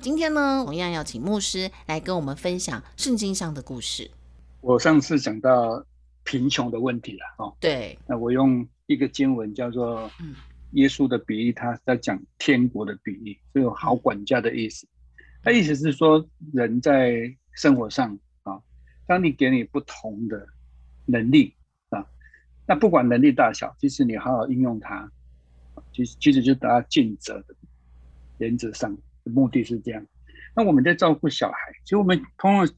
[0.00, 4.10] 今天呢，同样要请牧师来跟我们分享圣经上的故事。
[4.62, 5.84] 我上次讲到
[6.24, 10.10] 贫穷的问题了，哦，对，那我用一个经文叫做
[10.72, 14.86] “耶稣的比喻”，他在讲天国的比喻，是有好管家的意思。
[15.42, 18.58] 他意思是说，人在生活上啊，
[19.06, 20.46] 当你给你不同的
[21.04, 21.54] 能力
[21.90, 22.06] 啊，
[22.66, 25.10] 那不管能力大小，其实你好好应用它，
[25.92, 27.54] 其实其实就达到尽责的
[28.38, 28.96] 原则上。
[29.30, 30.06] 目的是这样，
[30.54, 32.74] 那我们在照顾小孩，其实我们通常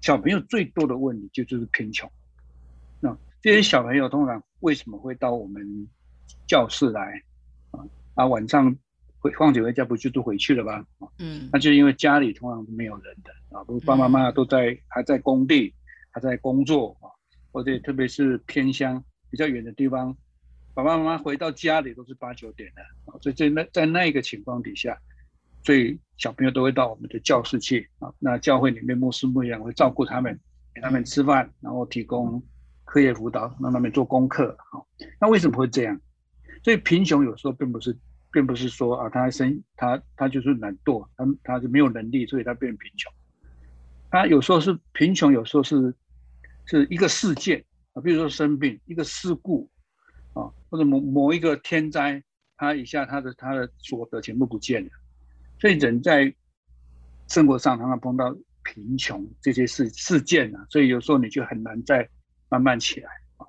[0.00, 2.10] 小朋友最多的问题就就是贫穷。
[3.00, 5.88] 那这些小朋友通常为什么会到我们
[6.46, 7.22] 教室来
[7.70, 7.84] 啊？
[8.14, 8.76] 啊，晚上
[9.18, 10.84] 回放学回家不就都回去了吗？
[11.18, 15.74] 嗯，那就因为家里通常是没有人的啊，爸爸妈妈都在还在工地，
[16.10, 17.06] 还在工作啊，
[17.52, 20.16] 或者特别是偏乡比较远的地方，
[20.74, 24.98] 爸爸妈妈回到家里都是八九点的啊，所以在那在那一个情况底下。
[25.66, 30.38] 所以小朋友都会到我们的教室去啊，那教会里面牧师牧养会照顾他们，
[30.72, 32.40] 给他们吃饭，然后提供
[32.84, 34.56] 课业辅导，让他们做功课。
[34.70, 34.86] 好，
[35.20, 36.00] 那为什么会这样？
[36.62, 37.98] 所以贫穷有时候并不是，
[38.30, 43.12] 并不是说啊，他生他他就是懒惰，他他就没有能力，所以他变贫穷。
[44.08, 45.92] 他有时候是贫穷，有时候是
[46.66, 47.64] 是一个事件
[47.94, 49.68] 啊，比如说生病，一个事故
[50.32, 52.22] 啊，或者某某一个天灾，
[52.56, 54.90] 他一下他的他的所得全部不见了。
[55.58, 56.34] 所以人在
[57.28, 62.08] 生活上常常碰到贫穷这些事事件啊，所以有时候你就很难再
[62.48, 63.46] 慢慢起来啊。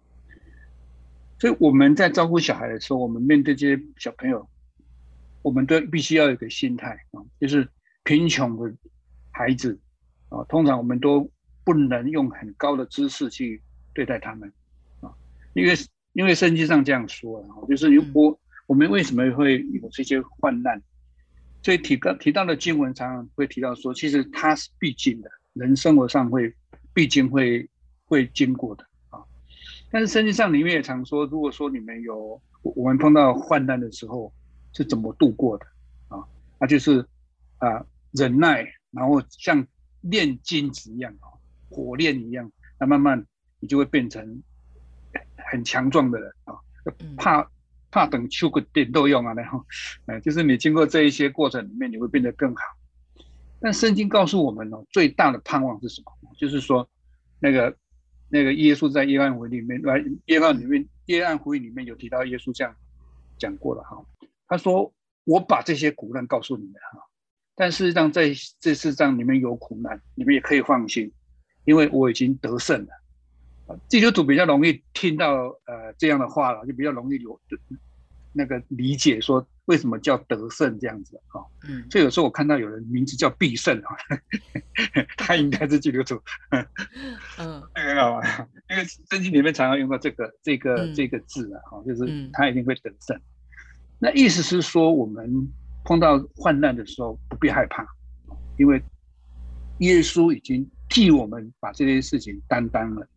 [1.39, 4.47] 所以我们在照顾小孩的时候，我们面对这些小朋友，
[5.41, 7.67] 我们都必须要有个心态啊，就是
[8.03, 8.73] 贫穷的
[9.31, 9.79] 孩子
[10.29, 11.29] 啊，通常我们都
[11.63, 13.61] 不能用很高的知识去
[13.93, 14.51] 对待他们
[15.01, 15.13] 啊，
[15.53, 15.73] 因为
[16.13, 20.81] 因为圣经上这样说啊，就是如果我们为什么会有这些患难？
[21.63, 26.55] 所以提到提到的经文常常会提到说，其实它是必经的，人生活上会
[26.93, 27.69] 必经会
[28.05, 29.19] 会经过的啊。
[29.91, 34.31] 但是圣经上里面也常说，如果说你们有我们碰到患难的时候
[34.73, 35.65] 是怎么度过的
[36.07, 36.23] 啊？
[36.59, 37.05] 那就是
[37.57, 39.65] 啊忍耐，然后像
[40.01, 41.27] 炼金子一样啊，
[41.69, 43.25] 火炼一样，那慢慢
[43.59, 44.41] 你就会变成
[45.51, 46.55] 很强壮的人啊，
[47.17, 47.49] 怕。
[47.91, 49.65] 怕等秋个点都用啊，然后，
[50.07, 52.61] 哎，就是你经过这一些过程里面，你会变得更好。
[53.59, 56.11] 但圣经告诉我们哦，最大的盼望是什么？
[56.37, 56.87] 就是说，
[57.39, 57.75] 那个
[58.29, 62.75] 那个耶稣在约翰福音里面，来约翰里面，约翰福音里面有提到耶稣这样
[63.37, 63.97] 讲过了哈。
[64.47, 64.93] 他说
[65.25, 66.99] ：“我把这些苦难告诉你们哈，
[67.55, 71.11] 但事实上在这世上你们有苦难，你们也可以放心，
[71.65, 72.89] 因为我已经得胜了。”
[73.87, 75.35] 基督徒比较容易听到
[75.65, 77.39] 呃这样的话了，就比较容易有
[78.33, 81.41] 那个理解，说为什么叫得胜这样子啊？
[81.67, 83.97] 嗯，所以有时候我看到有人名字叫必胜啊，
[85.17, 86.21] 他应该是基督徒。
[86.51, 86.63] 嗯，
[87.73, 93.19] 很好啊，因为圣经里面常常用到这个这个这个字啊，哈，就是他一定会得胜。
[93.97, 95.51] 那意思是说，我们
[95.83, 97.83] 碰到患难的时候不必害怕，
[98.57, 98.79] 因为
[99.79, 103.07] 耶稣已经替我们把这些事情担当了。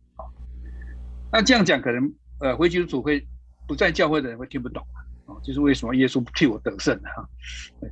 [1.31, 3.25] 那这样讲，可能呃，回基督徒会
[3.67, 4.85] 不在教会的人会听不懂
[5.25, 7.29] 啊，就是为什么耶稣替我得胜哈？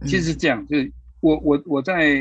[0.02, 0.92] 其实是这样，就是
[1.22, 2.20] 我我我在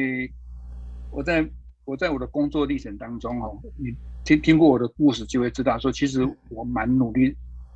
[1.10, 1.48] 我在
[1.84, 3.92] 我在我的工作历程当中哦，你
[4.24, 7.34] 听听过我的故事，就会知道说，其实我蛮努力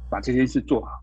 [0.08, 1.02] 把这件事做好，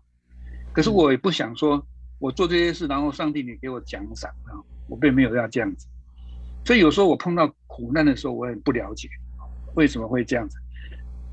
[0.72, 1.84] 可是我也不想说
[2.18, 4.56] 我做这些事，然后上帝你给我奖赏啊，
[4.88, 5.86] 我并没有要这样子，
[6.64, 9.08] 所以有时候我碰到苦难的时候，我很不了解
[9.74, 10.56] 为什么会这样子。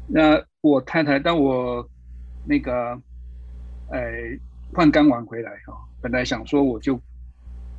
[0.08, 1.88] 那我太太，当我
[2.46, 2.72] 那个，
[3.92, 4.02] 呃，
[4.74, 7.00] 换肝完回来哈，本来想说我就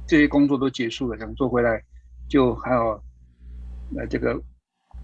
[0.06, 1.82] 这些工作都结束了，想做回来
[2.28, 3.02] 就还有
[3.96, 4.40] 呃这个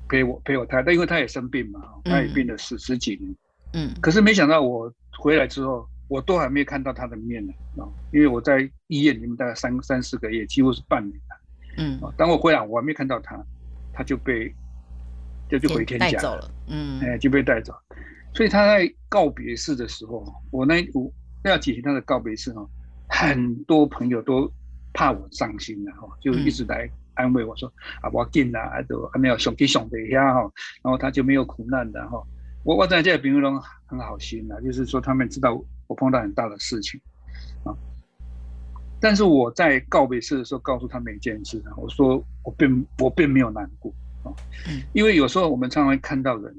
[0.09, 3.35] 陪我陪我太太，因为她也生病嘛，她也病了十十几年，
[3.73, 7.83] 嗯，可是没想到我回来之后，我我都还没有看到他的面呢啊，
[8.13, 11.41] 因为我在医院里面大概三三四个月，几乎是半年了。
[11.77, 13.37] 嗯，当我回来，我还没看到他，
[13.93, 14.55] 他就被
[15.49, 16.51] 就就回天家了。
[16.69, 17.75] 嗯，哎，就被带走。
[18.35, 21.13] 所以他在告别式的时候，我那我
[21.45, 22.69] 要举行他的告别式哦，
[23.09, 24.51] 很多朋友都
[24.93, 30.41] 怕我伤心了哈，就一直来安慰我说啊，我紧啦，都还没有兄弟兄弟下哈，
[30.83, 32.21] 然后他就没有苦难的哈。
[32.65, 35.55] 我我在这朋友中很好心的，就是说他们知道
[35.87, 37.01] 我碰到很大的事情
[37.63, 37.71] 啊。
[39.01, 43.95] 但是我在告别式的时候告诉他们一件事，我说我并我并没有难过
[44.25, 44.35] 啊，
[44.93, 46.53] 因为有时候我们常常会看到人，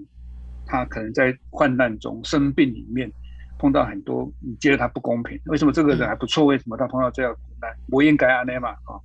[0.65, 3.11] 他可能在患难中生病里面
[3.59, 7.71] 碰到很多，你觉得他不公平，为什么这个人还不错，为什么他碰到这样苦难？
[7.91, 8.95] 我应该安内嘛啊？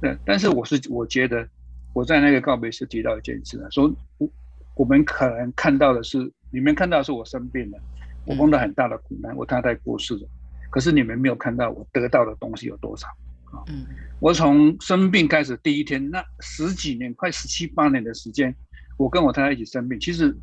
[0.00, 1.46] 对，但是我是我觉得
[1.92, 4.28] 我在那个告别时提到一件事啊，说我
[4.76, 7.78] 我们可能看到的是你们看到是我生病了，
[8.26, 10.28] 我碰到很大的苦难，我太太过世了。
[10.70, 13.08] 可是你们没有看到我得到的东西有多少
[13.50, 13.62] 啊？
[13.68, 13.86] 嗯，
[14.20, 18.54] 我从生病开始第一天，那十几年，快十七八年的时间，
[18.96, 19.98] 我跟我太太一起生病。
[20.00, 20.36] 其实，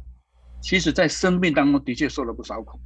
[0.62, 2.80] 其实，在生病当中的确受了不少苦，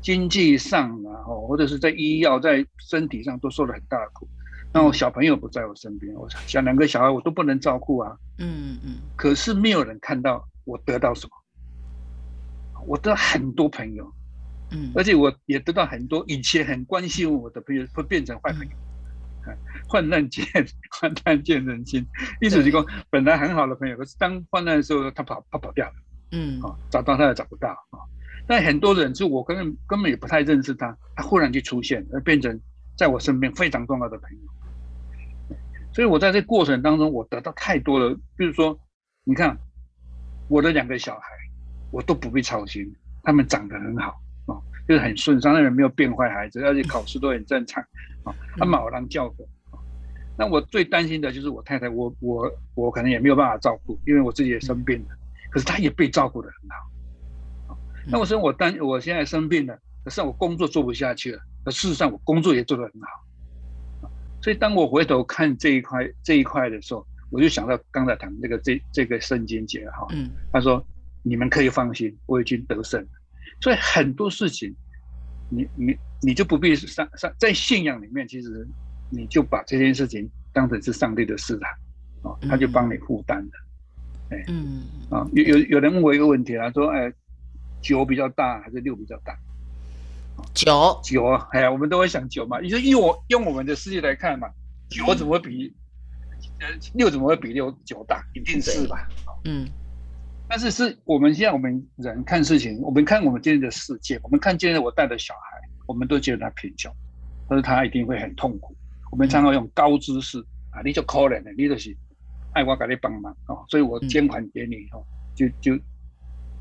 [0.00, 4.28] 经济上啊，或者是在医药、在身体上都受了很大的苦。
[4.72, 8.16] 那我小朋友不在我身边，我想两个小孩我都不能照顾啊。
[8.38, 8.94] 嗯嗯。
[9.16, 11.32] 可是没有人看到我得到什么，
[12.86, 14.12] 我得很多朋友。
[14.72, 18.70] 嗯，而且我也得到很多以前很关心我的朋友，会变成坏朋友。
[19.88, 20.44] 患难见
[21.00, 22.06] 患难见人心，
[22.40, 25.94] 意思是说，本来很好的朋友，可是当 患难的时候，他跑他跑掉了。
[26.32, 27.98] 嗯，啊，找到他也找不到啊。
[28.46, 32.60] 但很多人是我根本根本也不太认识他，他忽然就出现，而变成
[32.96, 35.56] 在我身边非常重要的朋友。
[35.92, 38.16] 所以我在这过程当中，我得到太多了。
[38.36, 38.78] 比如说，
[39.24, 39.58] 你看
[40.48, 41.26] 我的两个小孩，
[41.90, 44.20] 我都不必操心，他们长得很好。
[44.90, 47.80] 就是很顺畅，那人没有变坏孩子，而且考试都很正常
[48.24, 48.34] 啊。
[48.56, 49.46] 他马郎教的
[50.36, 55.06] 那我最担心的就是我太太，我我我可能也没有办法照顾，因为我自己也生病了。
[55.48, 56.68] 可是她也被照顾的很
[57.68, 57.78] 好
[58.08, 61.40] 那我说我担，我现在生病了，可是我工作做不下去了。
[61.64, 64.10] 可事实上我工作也做得很好
[64.42, 70.84] 所以当我回头看这一块这一块的时候，我就想到刚才谈这个这这个圣经节哈，嗯，他说
[71.22, 73.19] 你们可以放心，我已经得胜了。
[73.60, 74.74] 所以很多事情，
[75.48, 78.66] 你你你就不必上上在信仰里面，其实
[79.10, 81.66] 你就把这件事情当成是上帝的事了，
[82.22, 83.50] 哦，他就帮你负担了，
[84.30, 87.12] 哎，嗯，啊，有有有人问我一个问题啊，说，哎，
[87.80, 89.36] 九比较大还是六比较大？
[90.54, 94.48] 九九，哎呀，我们都会想九嘛，你说用我用我们的世界来看嘛，
[94.88, 95.74] 九怎么会比
[96.60, 98.24] 呃六怎么会比六九大？
[98.34, 99.08] 一定是吧？
[99.44, 99.68] 嗯。
[100.50, 106.92] 但是是我们现在我们人看事情，我们看我们今天的世界，我们看今天我带的小孩，我们都觉得他贫穷，
[107.48, 108.76] 但是他一定会很痛苦。
[109.12, 110.40] 我们常常用高知识
[110.72, 111.96] 啊，你就可怜的，你就是
[112.52, 115.06] 爱我给你帮忙哦，所以我捐款给你哦，
[115.36, 115.78] 就就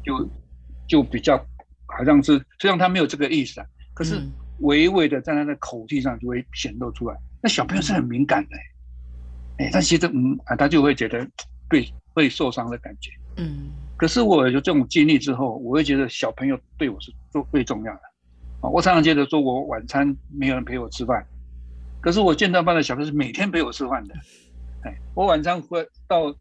[0.03, 0.29] 就
[0.87, 1.43] 就比较
[1.87, 3.65] 好像是，虽然他没有这个意思啊，
[3.95, 4.21] 可是
[4.59, 7.17] 微微的在他的口气上就会显露出来。
[7.41, 8.57] 那小朋友是很敏感的，
[9.57, 11.27] 哎，他其实嗯啊，他就会觉得
[11.67, 13.09] 对会受伤的感觉。
[13.39, 18.01] 嗯，可是我有这种经历之后，我会觉得小朋友对我是最最重要的
[18.61, 18.69] 啊！
[18.69, 21.25] 我常常觉得说，我晚餐没有人陪我吃饭，
[22.01, 24.13] 可是我建造班的小朋友是每天陪我吃饭的。
[24.83, 26.35] 哎，我晚上会到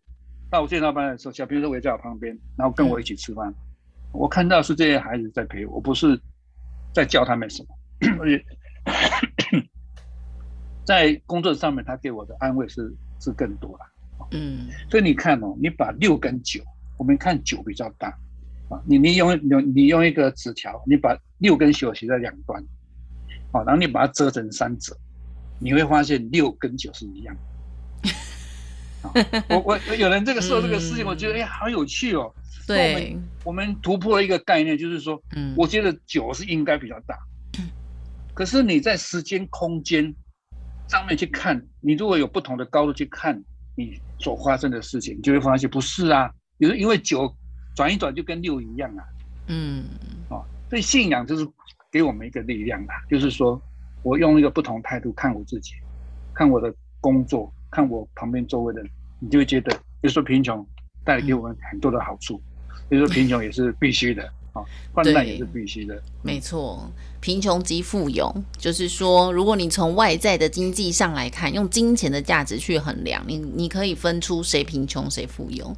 [0.51, 3.55] 到建造班的时候，小朋友都围在我旁边，然后跟我一起吃饭。
[4.13, 6.21] 我看到是这些孩子在陪我，不是
[6.93, 7.69] 在教他们什么。
[8.21, 8.45] 而且
[10.85, 13.87] 在工作上面，他给我的安慰是是更多了。
[14.33, 16.61] 嗯，所以你看哦，你把六跟九。
[16.99, 18.09] 我们看九比较大，
[18.69, 22.63] 啊，你你用用你用一个纸条，你把六跟九写在两端，
[23.53, 24.95] 好，然后你把它折成三折，
[25.59, 27.35] 你会发现六跟九是一样。
[29.49, 32.35] 我我有人这个时候这个事情，我觉得哎呀好有趣哦。
[32.67, 37.17] 对，我们突破了一个概念，就是说，嗯，我觉得九是应该比较大，
[38.35, 40.15] 可是你在时间空间
[40.87, 43.43] 上面去看，你如果有不同的高度去看
[43.75, 46.31] 你所发生的事情，你就会发现不是啊。
[46.59, 47.35] 因为因为九
[47.75, 49.05] 转一转就跟六一样啊，
[49.47, 49.85] 嗯，
[50.29, 51.47] 哦，所以信仰就是
[51.91, 53.61] 给我们一个力量啊，就是说
[54.03, 55.73] 我用一个不同态度看我自己，
[56.35, 60.67] 看我的工作，看我旁边周围的人，你就会觉得，比如说贫穷
[61.05, 62.41] 带来给我们很多的好处，
[62.89, 64.31] 比如说贫穷也是必须的。
[64.93, 66.91] 患难也是必须的，没错。
[67.21, 75.77] 贫穷即富有，就是说，如果你从外在的经济上来看，用金钱的价值去衡量，你你可以分出谁贫穷谁富有。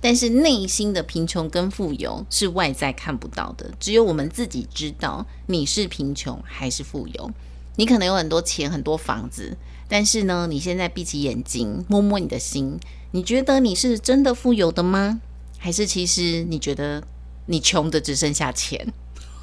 [0.00, 7.30] 但是内心的贫穷跟富有是外在看不到的，只有我们自己知道你是贫穷还是富有。
[7.76, 9.56] 你可能有很多钱、很多房子，
[9.88, 12.78] 但是呢，你现在闭起眼睛，摸摸你的心，
[13.12, 15.20] 你觉得你是真的富有的吗？
[15.58, 17.02] 还是其实你觉得
[17.46, 18.92] 你穷的只剩下钱？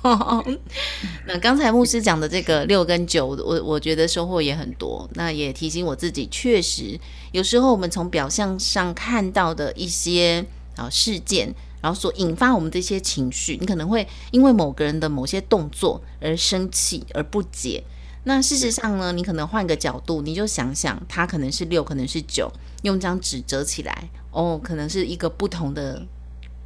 [1.27, 5.09] 那刚才牧师讲的这个六跟九，我我觉得收获也很多。
[5.13, 6.99] 那也提醒我自己，确实
[7.31, 10.45] 有时候我们从表象上看到的一些
[10.75, 17.83] 啊事件，然后所引发我们这些情绪，你可能会因为某个人的某些动作而生气而不解。
[18.23, 22.51] 那事实上呢，你可能换个角度，你就想想，他可能是六，可能是九，
[22.83, 26.05] 用张纸折起来，哦，可能是一个不同的。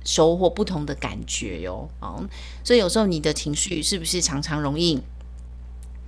[0.03, 2.27] 收获不同的感觉哟，哦，
[2.63, 4.99] 所以有时候你的情绪是不是常常容易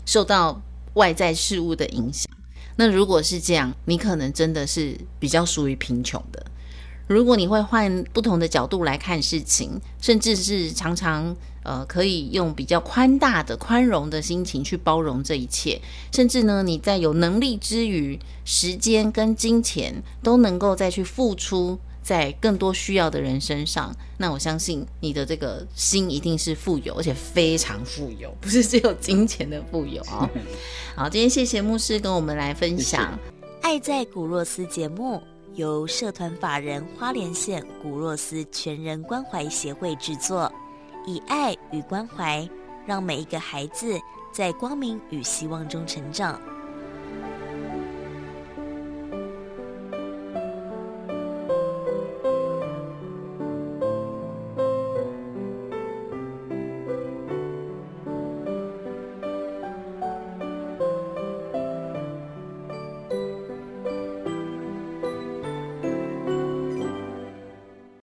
[0.05, 0.61] 受到
[0.95, 2.31] 外在事物的影响？
[2.75, 6.43] 那如果是这样，你可能真的是比较属于贫穷的。
[7.07, 15.79] 如果你会换不同的角度来看事情，甚至是常常呃可以用比较宽大的、宽容的心情去包容这一切，
[16.11, 21.77] 甚至呢你在有能力之余，时间跟金钱都能够再去付出。
[22.03, 30.29] 在更多需要的人身上，那我相信你的这个心一定是富有，而且非常富有， 不是只有金钱的富有啊。
[30.95, 33.17] 好，今天谢谢牧师跟我们来分享
[33.61, 35.23] 《爱在古若斯》节目，
[35.55, 40.51] 由社团法人花莲县古若斯全人关怀协会制作，
[41.07, 42.47] 以爱与关怀，
[42.85, 43.97] 让每一个孩子
[44.31, 46.39] 在光明与希望中成长。